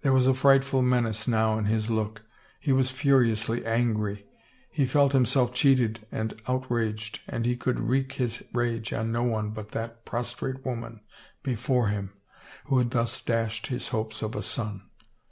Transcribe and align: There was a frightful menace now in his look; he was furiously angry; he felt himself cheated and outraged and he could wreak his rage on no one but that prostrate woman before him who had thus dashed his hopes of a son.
There 0.00 0.14
was 0.14 0.26
a 0.26 0.32
frightful 0.32 0.80
menace 0.80 1.28
now 1.28 1.58
in 1.58 1.66
his 1.66 1.90
look; 1.90 2.22
he 2.60 2.72
was 2.72 2.88
furiously 2.90 3.62
angry; 3.66 4.24
he 4.70 4.86
felt 4.86 5.12
himself 5.12 5.52
cheated 5.52 6.00
and 6.10 6.40
outraged 6.48 7.20
and 7.28 7.44
he 7.44 7.58
could 7.58 7.78
wreak 7.78 8.12
his 8.14 8.42
rage 8.54 8.94
on 8.94 9.12
no 9.12 9.22
one 9.24 9.50
but 9.50 9.72
that 9.72 10.06
prostrate 10.06 10.64
woman 10.64 11.00
before 11.42 11.88
him 11.88 12.14
who 12.64 12.78
had 12.78 12.92
thus 12.92 13.20
dashed 13.20 13.66
his 13.66 13.88
hopes 13.88 14.22
of 14.22 14.34
a 14.34 14.40
son. 14.40 14.88